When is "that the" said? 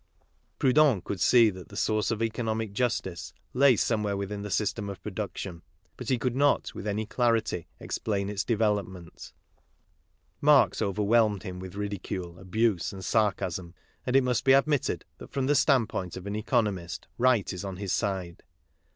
1.51-1.77